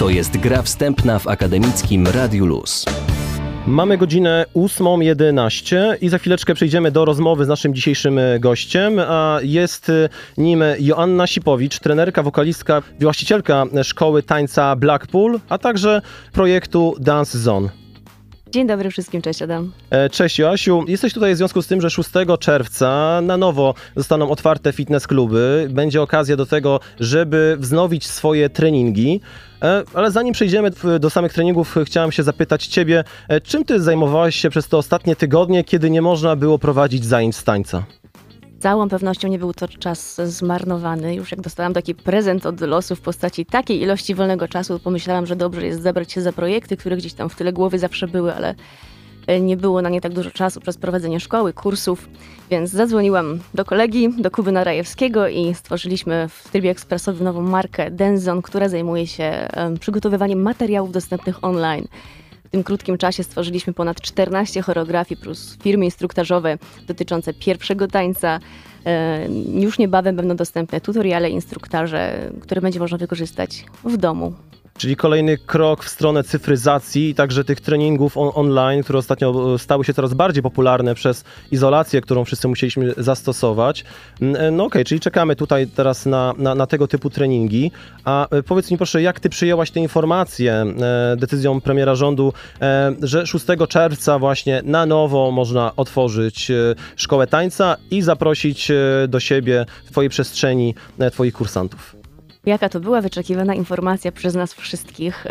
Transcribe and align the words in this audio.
To 0.00 0.08
jest 0.08 0.36
gra 0.36 0.62
wstępna 0.62 1.18
w 1.18 1.28
akademickim 1.28 2.06
Radiu 2.06 2.46
Luz. 2.46 2.84
Mamy 3.66 3.98
godzinę 3.98 4.46
8.11 4.54 5.76
i 6.00 6.08
za 6.08 6.18
chwileczkę 6.18 6.54
przejdziemy 6.54 6.90
do 6.90 7.04
rozmowy 7.04 7.44
z 7.44 7.48
naszym 7.48 7.74
dzisiejszym 7.74 8.18
e, 8.18 8.38
gościem, 8.38 8.98
a 8.98 9.38
jest 9.42 9.88
e, 9.88 10.08
nim 10.38 10.62
Joanna 10.78 11.26
Sipowicz, 11.26 11.78
trenerka, 11.78 12.22
wokalistka, 12.22 12.82
właścicielka 13.00 13.66
szkoły 13.82 14.22
tańca 14.22 14.76
Blackpool, 14.76 15.40
a 15.48 15.58
także 15.58 16.02
projektu 16.32 16.96
Dance 17.00 17.38
Zone. 17.38 17.79
Dzień 18.50 18.66
dobry 18.66 18.90
wszystkim, 18.90 19.22
cześć 19.22 19.42
Adam. 19.42 19.72
E, 19.90 20.10
Cześć 20.10 20.38
Joasiu, 20.38 20.84
jesteś 20.88 21.14
tutaj 21.14 21.34
w 21.34 21.36
związku 21.36 21.62
z 21.62 21.66
tym, 21.66 21.80
że 21.80 21.90
6 21.90 22.10
czerwca 22.40 23.20
na 23.22 23.36
nowo 23.36 23.74
zostaną 23.96 24.30
otwarte 24.30 24.72
fitness 24.72 25.06
kluby. 25.06 25.68
Będzie 25.70 26.02
okazja 26.02 26.36
do 26.36 26.46
tego, 26.46 26.80
żeby 27.00 27.56
wznowić 27.60 28.06
swoje 28.06 28.50
treningi. 28.50 29.20
E, 29.62 29.82
Ale 29.94 30.10
zanim 30.10 30.34
przejdziemy 30.34 30.70
do 31.00 31.10
samych 31.10 31.32
treningów, 31.32 31.76
chciałem 31.84 32.12
się 32.12 32.22
zapytać 32.22 32.66
Ciebie, 32.66 33.04
e, 33.28 33.40
czym 33.40 33.64
Ty 33.64 33.80
zajmowałeś 33.80 34.36
się 34.36 34.50
przez 34.50 34.68
te 34.68 34.76
ostatnie 34.76 35.16
tygodnie, 35.16 35.64
kiedy 35.64 35.90
nie 35.90 36.02
można 36.02 36.36
było 36.36 36.58
prowadzić 36.58 37.04
zajęć 37.04 37.36
z 37.36 37.44
tańca? 37.44 37.84
Całą 38.60 38.88
pewnością 38.88 39.28
nie 39.28 39.38
był 39.38 39.52
to 39.52 39.68
czas 39.68 40.20
zmarnowany. 40.24 41.14
Już 41.14 41.30
jak 41.30 41.40
dostałam 41.40 41.74
taki 41.74 41.94
prezent 41.94 42.46
od 42.46 42.60
losu 42.60 42.96
w 42.96 43.00
postaci 43.00 43.46
takiej 43.46 43.82
ilości 43.82 44.14
wolnego 44.14 44.48
czasu, 44.48 44.78
pomyślałam, 44.78 45.26
że 45.26 45.36
dobrze 45.36 45.66
jest 45.66 45.82
zabrać 45.82 46.12
się 46.12 46.20
za 46.20 46.32
projekty, 46.32 46.76
które 46.76 46.96
gdzieś 46.96 47.12
tam 47.12 47.30
w 47.30 47.34
tyle 47.34 47.52
głowy 47.52 47.78
zawsze 47.78 48.08
były, 48.08 48.34
ale 48.34 48.54
e, 49.26 49.40
nie 49.40 49.56
było 49.56 49.82
na 49.82 49.88
nie 49.88 50.00
tak 50.00 50.12
dużo 50.12 50.30
czasu 50.30 50.60
przez 50.60 50.76
prowadzenie 50.76 51.20
szkoły, 51.20 51.52
kursów, 51.52 52.08
więc 52.50 52.70
zadzwoniłam 52.70 53.40
do 53.54 53.64
kolegi, 53.64 54.08
do 54.18 54.30
Kuby 54.30 54.52
Narajewskiego 54.52 55.28
i 55.28 55.54
stworzyliśmy 55.54 56.28
w 56.28 56.48
trybie 56.52 56.70
ekspresowym 56.70 57.24
nową 57.24 57.42
markę 57.42 57.90
Denzon, 57.90 58.42
która 58.42 58.68
zajmuje 58.68 59.06
się 59.06 59.24
em, 59.24 59.78
przygotowywaniem 59.78 60.42
materiałów 60.42 60.92
dostępnych 60.92 61.44
online. 61.44 61.88
W 62.50 62.52
tym 62.52 62.64
krótkim 62.64 62.98
czasie 62.98 63.24
stworzyliśmy 63.24 63.72
ponad 63.72 64.00
14 64.00 64.62
choreografii 64.62 65.20
plus 65.20 65.56
firmy 65.62 65.84
instruktażowe 65.84 66.58
dotyczące 66.86 67.34
pierwszego 67.34 67.88
tańca. 67.88 68.40
E, 68.86 69.28
Już 69.54 69.78
niebawem 69.78 70.16
będą 70.16 70.36
dostępne 70.36 70.80
tutoriale, 70.80 71.30
instruktaże, 71.30 72.30
które 72.40 72.60
będzie 72.60 72.80
można 72.80 72.98
wykorzystać 72.98 73.64
w 73.84 73.96
domu. 73.96 74.32
Czyli 74.80 74.96
kolejny 74.96 75.38
krok 75.38 75.84
w 75.84 75.88
stronę 75.88 76.24
cyfryzacji 76.24 77.08
i 77.10 77.14
także 77.14 77.44
tych 77.44 77.60
treningów 77.60 78.16
on- 78.16 78.30
online, 78.34 78.82
które 78.82 78.98
ostatnio 78.98 79.54
e, 79.54 79.58
stały 79.58 79.84
się 79.84 79.94
coraz 79.94 80.14
bardziej 80.14 80.42
popularne 80.42 80.94
przez 80.94 81.24
izolację, 81.50 82.00
którą 82.00 82.24
wszyscy 82.24 82.48
musieliśmy 82.48 82.94
zastosować. 82.96 83.84
Mm, 84.20 84.36
e, 84.36 84.50
No 84.50 84.64
okej, 84.64 84.84
czyli 84.84 85.00
czekamy 85.00 85.36
tutaj 85.36 85.66
teraz 85.66 86.06
na, 86.06 86.34
na, 86.38 86.54
na 86.54 86.66
tego 86.66 86.88
typu 86.88 87.10
treningi. 87.10 87.70
A 88.04 88.28
e, 88.28 88.42
powiedz 88.42 88.70
mi 88.70 88.76
proszę, 88.76 89.02
jak 89.02 89.20
ty 89.20 89.28
przyjęłaś 89.28 89.70
tę 89.70 89.80
informację 89.80 90.52
e, 90.52 91.16
decyzją 91.16 91.60
premiera 91.60 91.94
rządu, 91.94 92.32
e, 92.60 92.92
że 93.02 93.26
6 93.26 93.46
czerwca 93.68 94.18
właśnie 94.18 94.62
na 94.64 94.86
nowo 94.86 95.30
można 95.30 95.76
otworzyć 95.76 96.52
szkołę 96.96 97.26
tańca 97.26 97.76
i 97.90 98.02
zaprosić 98.02 98.72
do 99.08 99.20
siebie 99.20 99.66
w 99.84 99.90
twojej 99.90 100.10
przestrzeni 100.10 100.74
e, 100.98 101.10
twoich 101.10 101.34
kursantów? 101.34 101.99
Jaka 102.46 102.68
to 102.68 102.80
była 102.80 103.00
wyczekiwana 103.00 103.54
informacja 103.54 104.12
przez 104.12 104.34
nas 104.34 104.54
wszystkich, 104.54 105.26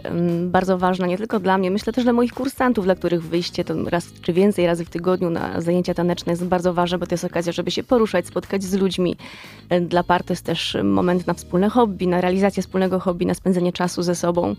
bardzo 0.46 0.78
ważna 0.78 1.08
nie 1.08 1.18
tylko 1.18 1.40
dla 1.40 1.58
mnie, 1.58 1.72
myślę 1.72 1.94
też 1.94 2.04
dla 2.04 2.14
moich 2.14 2.34
kursantów, 2.34 2.86
dla 2.86 2.96
których 2.96 3.24
wyjście 3.24 3.64
to 3.64 3.90
raz 3.90 4.14
czy 4.22 4.34
więcej 4.34 4.68
razy 4.68 4.86
w 4.86 4.90
tygodniu 4.90 5.30
na 5.30 5.62
zajęcia 5.62 5.94
taneczne 5.94 6.32
jest 6.34 6.46
bardzo 6.46 6.74
ważne, 6.74 6.98
bo 6.98 7.08
to 7.08 7.14
jest 7.14 7.24
okazja, 7.24 7.52
żeby 7.52 7.72
się 7.72 7.84
poruszać, 7.84 8.28
spotkać 8.28 8.64
z 8.64 8.74
ludźmi. 8.74 9.16
E, 9.70 9.82
Dla 9.82 10.04
par 10.04 10.24
to 10.24 10.34
jest 10.34 10.46
też 10.46 10.78
moment 10.84 11.28
na 11.28 11.34
wspólne 11.34 11.70
hobby, 11.70 12.08
na 12.08 12.22
realizację 12.22 12.64
wspólnego 12.64 13.00
hobby, 13.00 13.26
na 13.26 13.34
spędzenie 13.34 13.74
czasu 13.74 14.04
ze 14.04 14.16
sobą. 14.16 14.56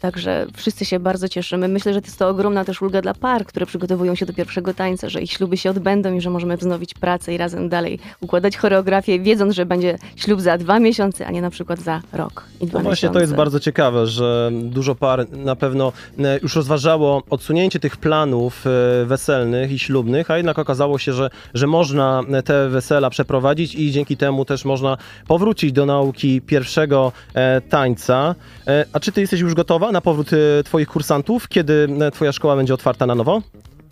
Także 0.00 0.46
wszyscy 0.56 0.84
się 0.84 1.00
bardzo 1.00 1.28
cieszymy. 1.28 1.68
Myślę, 1.68 1.94
że 1.94 2.00
to 2.00 2.06
jest 2.06 2.18
to 2.18 2.28
ogromna 2.28 2.64
też 2.64 2.82
ulga 2.82 3.02
dla 3.02 3.14
par, 3.14 3.46
które 3.46 3.66
przygotowują 3.66 4.14
się 4.14 4.26
do 4.26 4.32
pierwszego 4.32 4.74
tańca, 4.74 5.08
że 5.08 5.22
ich 5.22 5.32
śluby 5.32 5.56
się 5.56 5.70
odbędą 5.70 6.14
i 6.14 6.20
że 6.20 6.30
możemy 6.30 6.56
wznowić 6.56 6.94
pracę 6.94 7.34
i 7.34 7.36
razem 7.36 7.68
dalej 7.68 7.98
układać 8.20 8.56
choreografię, 8.56 9.20
wiedząc, 9.20 9.54
że 9.54 9.66
będzie 9.66 9.98
ślub 10.16 10.40
za 10.40 10.58
dwa 10.58 10.80
miesiące, 10.80 11.26
a 11.26 11.30
nie 11.30 11.42
na 11.42 11.50
przykład 11.50 11.80
za 11.80 12.00
rok 12.12 12.44
i 12.60 12.66
dwa 12.66 12.78
No 12.78 12.82
właśnie 12.82 12.90
miesiące. 13.06 13.14
to 13.14 13.20
jest 13.20 13.34
bardzo 13.34 13.60
ciekawe, 13.60 14.06
że 14.06 14.50
dużo 14.52 14.94
par 14.94 15.30
na 15.32 15.56
pewno 15.56 15.92
e, 16.18 16.38
już 16.42 16.56
rozważało 16.56 17.22
odsunięcie 17.30 17.80
tych 17.80 17.96
planów 17.96 18.66
e, 18.66 19.04
weselnych 19.04 19.72
i 19.72 19.78
ślubnych, 19.78 20.30
a 20.30 20.36
jednak 20.36 20.58
okazało 20.58 20.98
się, 20.98 21.12
że, 21.12 21.30
że 21.54 21.66
można 21.66 22.22
te 22.44 22.68
wesela 22.68 23.10
przeprowadzić 23.10 23.74
i 23.74 23.90
dzięki 23.92 24.16
temu 24.16 24.44
też 24.44 24.64
można 24.64 24.96
powrócić 25.28 25.72
do 25.72 25.86
nauki 25.86 26.40
pierwszego 26.40 27.12
e, 27.34 27.60
tańca. 27.60 28.34
E, 28.66 28.84
A 29.00 29.02
czy 29.02 29.12
ty 29.12 29.20
jesteś 29.20 29.40
już 29.40 29.54
gotowa 29.54 29.92
na 29.92 30.00
powrót 30.00 30.30
e, 30.32 30.62
twoich 30.64 30.88
kursantów, 30.88 31.48
kiedy 31.48 31.88
e, 32.00 32.10
twoja 32.10 32.32
szkoła 32.32 32.56
będzie 32.56 32.74
otwarta 32.74 33.06
na 33.06 33.14
nowo? 33.14 33.42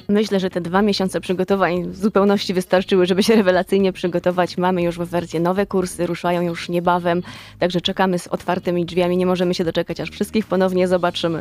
Myślę, 0.09 0.41
że 0.41 0.51
te 0.51 0.61
dwa 0.61 0.83
miesiące 0.83 1.21
przygotowań 1.21 1.85
w 1.85 1.97
zupełności 1.97 2.55
wystarczyły, 2.55 3.07
żeby 3.07 3.23
się 3.23 3.37
rewelacyjnie 3.37 3.93
przygotować. 3.93 4.59
Mamy 4.59 4.83
już 4.83 4.99
w 4.99 5.01
ofercie 5.01 5.41
nowe 5.41 5.67
kursy, 5.67 6.07
ruszają 6.07 6.43
już 6.43 6.69
niebawem, 6.69 7.23
także 7.59 7.81
czekamy 7.81 8.19
z 8.19 8.27
otwartymi 8.27 8.87
drzwiami. 8.87 9.17
Nie 9.17 9.27
możemy 9.27 9.55
się 9.55 9.65
doczekać, 9.65 10.01
aż 10.01 10.11
wszystkich 10.11 10.47
ponownie 10.47 10.89
zobaczymy. 10.89 11.39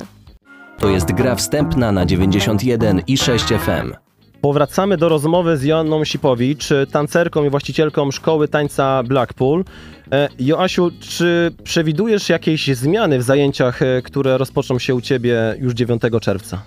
To 0.79 0.89
jest 0.89 1.11
gra 1.11 1.35
wstępna 1.35 1.91
na 1.91 2.05
91 2.05 3.01
i 3.07 3.17
6 3.17 3.45
FM. 3.45 4.06
Powracamy 4.41 4.97
do 4.97 5.09
rozmowy 5.09 5.57
z 5.57 5.63
Joanną 5.63 6.05
Sipowicz, 6.05 6.69
tancerką 6.91 7.43
i 7.43 7.49
właścicielką 7.49 8.11
szkoły 8.11 8.47
tańca 8.47 9.03
Blackpool. 9.03 9.63
E, 10.11 10.29
Joasiu, 10.39 10.91
czy 10.99 11.51
przewidujesz 11.63 12.29
jakieś 12.29 12.67
zmiany 12.67 13.19
w 13.19 13.23
zajęciach, 13.23 13.81
e, 13.81 14.01
które 14.01 14.37
rozpoczną 14.37 14.79
się 14.79 14.95
u 14.95 15.01
Ciebie 15.01 15.55
już 15.59 15.73
9 15.73 16.01
czerwca? 16.21 16.61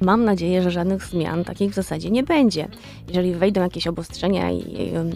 Mam 0.00 0.24
nadzieję, 0.24 0.62
że 0.62 0.70
żadnych 0.70 1.04
zmian 1.04 1.44
takich 1.44 1.72
w 1.72 1.74
zasadzie 1.74 2.10
nie 2.10 2.22
będzie. 2.22 2.68
Jeżeli 3.08 3.34
wejdą 3.34 3.60
jakieś 3.60 3.86
obostrzenia 3.86 4.50
i 4.50 4.94
ym, 4.96 5.12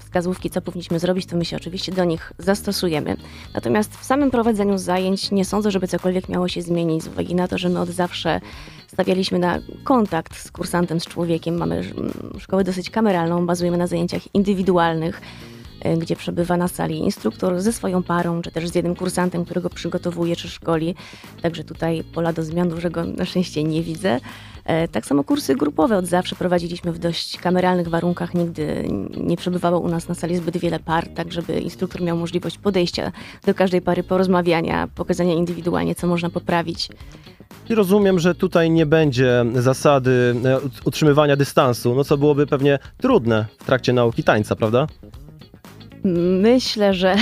wskazówki, 0.00 0.50
co 0.50 0.60
powinniśmy 0.60 0.98
zrobić, 0.98 1.26
to 1.26 1.36
my 1.36 1.44
się 1.44 1.56
oczywiście 1.56 1.92
do 1.92 2.04
nich 2.04 2.32
zastosujemy. 2.38 3.16
Natomiast 3.54 3.96
w 3.96 4.04
samym 4.04 4.30
prowadzeniu 4.30 4.78
zajęć 4.78 5.30
nie 5.30 5.44
sądzę, 5.44 5.70
żeby 5.70 5.88
cokolwiek 5.88 6.28
miało 6.28 6.48
się 6.48 6.62
zmienić 6.62 7.02
z 7.02 7.08
uwagi 7.08 7.34
na 7.34 7.48
to, 7.48 7.58
że 7.58 7.68
my 7.68 7.80
od 7.80 7.88
zawsze 7.88 8.40
stawialiśmy 8.96 9.38
na 9.38 9.58
kontakt 9.84 10.36
z 10.36 10.50
kursantem, 10.50 11.00
z 11.00 11.06
człowiekiem. 11.06 11.56
Mamy 11.56 11.82
szkołę 12.38 12.64
dosyć 12.64 12.90
kameralną, 12.90 13.46
bazujemy 13.46 13.76
na 13.76 13.86
zajęciach 13.86 14.34
indywidualnych 14.34 15.20
gdzie 15.98 16.16
przebywa 16.16 16.56
na 16.56 16.68
sali 16.68 16.98
instruktor 16.98 17.60
ze 17.60 17.72
swoją 17.72 18.02
parą, 18.02 18.42
czy 18.42 18.50
też 18.50 18.68
z 18.68 18.74
jednym 18.74 18.94
kursantem, 18.96 19.44
którego 19.44 19.70
przygotowuje 19.70 20.36
czy 20.36 20.48
szkoli. 20.48 20.94
Także 21.42 21.64
tutaj 21.64 22.04
pola 22.14 22.32
do 22.32 22.42
zmian 22.42 22.68
dużego 22.68 23.04
na 23.04 23.24
szczęście 23.24 23.64
nie 23.64 23.82
widzę. 23.82 24.20
E, 24.64 24.88
Tak 24.88 25.06
samo 25.06 25.24
kursy 25.24 25.54
grupowe 25.56 25.96
od 25.96 26.06
zawsze 26.06 26.36
prowadziliśmy 26.36 26.92
w 26.92 26.98
dość 26.98 27.36
kameralnych 27.38 27.88
warunkach. 27.88 28.34
Nigdy 28.34 28.88
nie 29.16 29.36
przebywało 29.36 29.78
u 29.80 29.88
nas 29.88 30.08
na 30.08 30.14
sali 30.14 30.36
zbyt 30.36 30.56
wiele 30.56 30.80
par, 30.80 31.08
tak 31.08 31.32
żeby 31.32 31.60
instruktor 31.60 32.02
miał 32.02 32.16
możliwość 32.16 32.58
podejścia 32.58 33.12
do 33.46 33.54
każdej 33.54 33.82
pary, 33.82 34.02
porozmawiania, 34.02 34.88
pokazania 34.94 35.34
indywidualnie, 35.34 35.94
co 35.94 36.06
można 36.06 36.30
poprawić. 36.30 36.88
I 37.70 37.74
rozumiem, 37.74 38.18
że 38.18 38.34
tutaj 38.34 38.70
nie 38.70 38.86
będzie 38.86 39.44
zasady 39.54 40.34
e, 40.44 40.56
ut- 40.60 40.80
utrzymywania 40.84 41.36
dystansu, 41.36 41.94
no 41.94 42.04
co 42.04 42.18
byłoby 42.18 42.46
pewnie 42.46 42.78
trudne 42.98 43.46
w 43.58 43.64
trakcie 43.64 43.92
nauki 43.92 44.24
tańca, 44.24 44.56
prawda? 44.56 44.86
Myślę, 46.42 46.94
że 46.94 47.16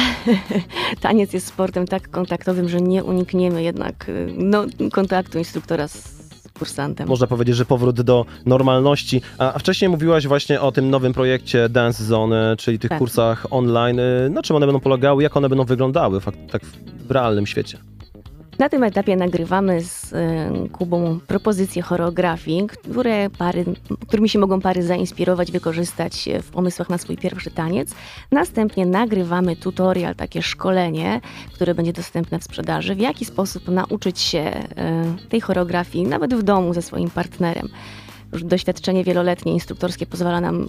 taniec 1.01 1.33
jest 1.33 1.47
sportem 1.47 1.87
tak 1.87 2.11
kontaktowym, 2.11 2.69
że 2.69 2.81
nie 2.81 3.05
unikniemy 3.05 3.63
jednak 3.63 4.09
y, 4.09 4.35
no, 4.39 4.65
kontaktu 4.93 5.39
instruktora 5.39 5.89
z 5.89 6.15
kursantem. 6.59 7.09
Można 7.09 7.27
powiedzieć, 7.27 7.57
że 7.57 7.65
powrót 7.65 8.01
do 8.03 8.27
normalności. 8.47 9.23
A 9.39 9.59
wcześniej 9.59 9.89
mówiłaś 9.89 10.27
właśnie 10.27 10.61
o 10.61 10.73
tym 10.73 10.91
nowym 10.91 11.13
projekcie 11.13 11.69
Dance 11.69 12.05
Zone, 12.05 12.55
czyli 12.59 12.79
tych 12.79 12.89
Tak. 12.89 12.99
kursach 12.99 13.47
online. 13.51 14.01
E, 14.01 14.29
Na 14.31 14.43
czym 14.43 14.57
one 14.57 14.67
będą 14.67 14.81
polegały, 14.81 15.23
jak 15.23 15.37
one 15.37 15.49
będą 15.49 15.65
wyglądały 15.65 16.21
fakt- 16.21 16.51
tak 16.51 16.63
w 17.09 17.11
realnym 17.11 17.47
świecie? 17.47 17.79
Na 18.59 18.69
tym 18.69 18.83
etapie 18.85 19.17
nagrywamy 19.17 19.81
z 19.81 20.13
y, 20.13 20.69
Kubą 20.69 21.21
propozycje 21.27 21.83
choreografii, 21.83 22.67
które 22.67 23.31
pary, 23.31 23.65
którymi 24.09 24.29
się 24.29 24.39
mogą 24.39 24.61
pary 24.61 24.83
zainspirować, 24.83 25.53
wykorzystać 25.53 26.29
w 26.43 26.51
pomysłach 26.51 26.91
na 26.91 26.99
swój 26.99 27.17
pierwszy 27.17 27.51
taniec. 27.51 27.95
Następnie 28.31 28.87
nagrywamy 28.87 29.57
tutorial, 29.57 30.15
takie 30.15 30.43
szkolenie, 30.43 31.21
które 31.55 31.75
będzie 31.75 31.93
dostępne 31.93 32.39
w 32.39 32.45
sprzedaży, 32.45 32.95
w 32.95 33.01
jaki 33.01 33.25
sposób 33.25 33.69
nauczyć 33.69 34.21
się 34.21 34.53
y, 35.25 35.29
tej 35.29 35.41
choreografii 35.41 36.07
nawet 36.07 36.35
w 36.35 36.43
domu 36.43 36.75
ze 36.75 36.83
swoim 36.83 37.11
partnerem. 37.11 37.69
Już 38.33 38.45
doświadczenie 38.45 39.05
wieloletnie 39.05 39.53
instruktorskie 39.53 40.07
pozwala 40.07 40.41
nam 40.41 40.67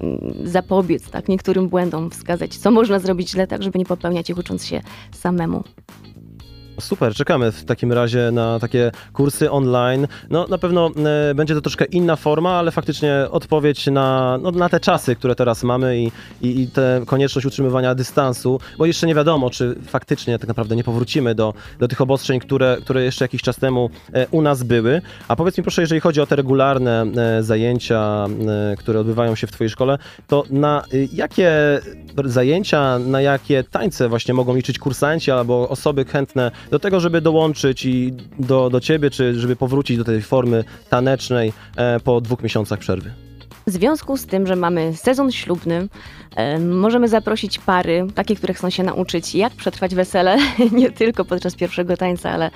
mm, 0.00 0.34
zapobiec 0.44 1.10
tak, 1.10 1.28
niektórym 1.28 1.68
błędom, 1.68 2.10
wskazać, 2.10 2.56
co 2.56 2.70
można 2.70 2.98
zrobić 2.98 3.30
źle, 3.30 3.46
tak 3.46 3.62
żeby 3.62 3.78
nie 3.78 3.86
popełniać 3.86 4.30
ich 4.30 4.38
ucząc 4.38 4.64
się 4.64 4.80
samemu. 5.12 5.64
Super, 6.80 7.14
czekamy 7.14 7.52
w 7.52 7.64
takim 7.64 7.92
razie 7.92 8.30
na 8.32 8.58
takie 8.58 8.90
kursy 9.12 9.50
online. 9.50 10.06
No 10.30 10.46
na 10.48 10.58
pewno 10.58 10.90
e, 11.30 11.34
będzie 11.34 11.54
to 11.54 11.60
troszkę 11.60 11.84
inna 11.84 12.16
forma, 12.16 12.50
ale 12.50 12.70
faktycznie 12.70 13.26
odpowiedź 13.30 13.86
na, 13.86 14.38
no, 14.42 14.50
na 14.50 14.68
te 14.68 14.80
czasy, 14.80 15.16
które 15.16 15.34
teraz 15.34 15.62
mamy 15.62 15.98
i, 15.98 16.12
i, 16.42 16.60
i 16.60 16.68
tę 16.68 17.02
konieczność 17.06 17.46
utrzymywania 17.46 17.94
dystansu, 17.94 18.60
bo 18.78 18.86
jeszcze 18.86 19.06
nie 19.06 19.14
wiadomo, 19.14 19.50
czy 19.50 19.76
faktycznie 19.86 20.38
tak 20.38 20.48
naprawdę 20.48 20.76
nie 20.76 20.84
powrócimy 20.84 21.34
do, 21.34 21.54
do 21.78 21.88
tych 21.88 22.00
obostrzeń, 22.00 22.40
które, 22.40 22.76
które 22.80 23.02
jeszcze 23.02 23.24
jakiś 23.24 23.42
czas 23.42 23.56
temu 23.56 23.90
e, 24.12 24.26
u 24.30 24.42
nas 24.42 24.62
były. 24.62 25.02
A 25.28 25.36
powiedz 25.36 25.58
mi 25.58 25.64
proszę, 25.64 25.82
jeżeli 25.82 26.00
chodzi 26.00 26.20
o 26.20 26.26
te 26.26 26.36
regularne 26.36 27.06
e, 27.16 27.42
zajęcia, 27.42 28.26
e, 28.72 28.76
które 28.76 29.00
odbywają 29.00 29.34
się 29.34 29.46
w 29.46 29.52
Twojej 29.52 29.70
szkole, 29.70 29.98
to 30.26 30.44
na 30.50 30.82
y, 30.94 31.08
jakie 31.12 31.80
zajęcia, 32.24 32.98
na 32.98 33.20
jakie 33.20 33.64
tańce 33.64 34.08
właśnie 34.08 34.34
mogą 34.34 34.54
liczyć 34.54 34.78
kursanci 34.78 35.30
albo 35.30 35.68
osoby 35.68 36.04
chętne 36.04 36.50
do 36.70 36.78
tego, 36.78 37.00
żeby 37.00 37.20
dołączyć 37.20 37.84
i 37.84 38.12
do, 38.38 38.70
do 38.70 38.80
ciebie, 38.80 39.10
czy 39.10 39.34
żeby 39.34 39.56
powrócić 39.56 39.98
do 39.98 40.04
tej 40.04 40.22
formy 40.22 40.64
tanecznej 40.90 41.52
e, 41.76 42.00
po 42.00 42.20
dwóch 42.20 42.42
miesiącach 42.42 42.78
przerwy? 42.78 43.25
W 43.68 43.72
związku 43.72 44.16
z 44.16 44.26
tym, 44.26 44.46
że 44.46 44.56
mamy 44.56 44.96
sezon 44.96 45.32
ślubny, 45.32 45.88
e, 46.36 46.58
możemy 46.58 47.08
zaprosić 47.08 47.58
pary, 47.58 48.06
takie, 48.14 48.36
które 48.36 48.54
chcą 48.54 48.70
się 48.70 48.82
nauczyć, 48.82 49.34
jak 49.34 49.52
przetrwać 49.52 49.94
wesele, 49.94 50.36
nie 50.72 50.90
tylko 50.90 51.24
podczas 51.24 51.54
pierwszego 51.54 51.96
tańca, 51.96 52.30
ale 52.30 52.50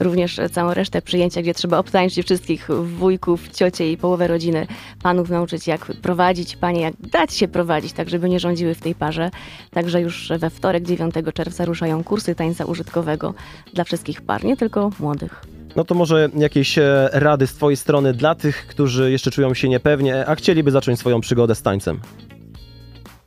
również 0.00 0.40
całą 0.52 0.74
resztę 0.74 1.02
przyjęcia, 1.02 1.42
gdzie 1.42 1.54
trzeba 1.54 1.78
obtańczyć 1.78 2.26
wszystkich 2.26 2.68
wujków, 2.82 3.48
ciocie 3.48 3.92
i 3.92 3.96
połowę 3.96 4.28
rodziny, 4.28 4.66
panów 5.02 5.30
nauczyć, 5.30 5.66
jak 5.66 5.86
prowadzić 5.86 6.56
panie, 6.56 6.80
jak 6.80 6.94
dać 6.96 7.34
się 7.34 7.48
prowadzić, 7.48 7.92
tak 7.92 8.08
żeby 8.08 8.28
nie 8.28 8.40
rządziły 8.40 8.74
w 8.74 8.80
tej 8.80 8.94
parze. 8.94 9.30
Także 9.70 10.00
już 10.00 10.32
we 10.38 10.50
wtorek, 10.50 10.84
9 10.84 11.14
czerwca 11.34 11.64
ruszają 11.64 12.04
kursy 12.04 12.34
tańca 12.34 12.64
użytkowego 12.64 13.34
dla 13.74 13.84
wszystkich 13.84 14.22
par, 14.22 14.44
nie 14.44 14.56
tylko 14.56 14.90
młodych. 15.00 15.55
No 15.76 15.84
to 15.84 15.94
może 15.94 16.28
jakieś 16.36 16.78
e, 16.78 17.08
rady 17.12 17.46
z 17.46 17.54
twojej 17.54 17.76
strony 17.76 18.12
dla 18.12 18.34
tych, 18.34 18.66
którzy 18.66 19.10
jeszcze 19.10 19.30
czują 19.30 19.54
się 19.54 19.68
niepewnie, 19.68 20.26
a 20.26 20.34
chcieliby 20.34 20.70
zacząć 20.70 20.98
swoją 20.98 21.20
przygodę 21.20 21.54
z 21.54 21.62
tańcem? 21.62 22.00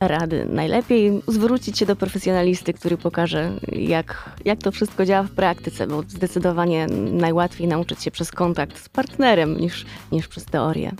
rady. 0.00 0.46
Najlepiej 0.48 1.22
zwrócić 1.28 1.78
się 1.78 1.86
do 1.86 1.96
profesjonalisty, 1.96 2.72
który 2.72 2.96
pokaże, 2.96 3.52
jak, 3.72 4.30
jak 4.44 4.58
to 4.58 4.72
wszystko 4.72 5.06
działa 5.06 5.22
w 5.22 5.30
praktyce, 5.30 5.86
bo 5.86 6.02
zdecydowanie 6.08 6.86
najłatwiej 7.12 7.68
nauczyć 7.68 8.02
się 8.02 8.10
przez 8.10 8.30
kontakt 8.30 8.78
z 8.78 8.88
partnerem 8.88 9.56
niż, 9.56 9.86
niż 10.12 10.28
przez 10.28 10.44
teorię. 10.44 10.92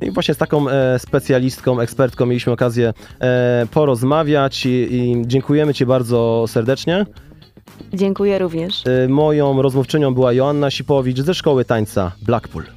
I 0.00 0.10
właśnie 0.10 0.34
z 0.34 0.38
taką 0.38 0.68
e, 0.68 0.98
specjalistką, 0.98 1.80
ekspertką 1.80 2.26
mieliśmy 2.26 2.52
okazję 2.52 2.92
e, 3.20 3.66
porozmawiać 3.70 4.66
i, 4.66 4.68
i 4.68 5.22
dziękujemy 5.26 5.74
Ci 5.74 5.86
bardzo 5.86 6.44
serdecznie. 6.48 7.06
Dziękuję 7.94 8.38
również. 8.38 8.86
E, 8.86 9.08
moją 9.08 9.62
rozmówczynią 9.62 10.14
była 10.14 10.32
Joanna 10.32 10.70
Sipowicz 10.70 11.20
ze 11.20 11.34
Szkoły 11.34 11.64
Tańca 11.64 12.12
Blackpool. 12.22 12.75